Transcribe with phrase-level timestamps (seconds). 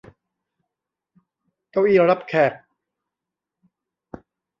[1.71, 2.53] เก้าอี้รับแขก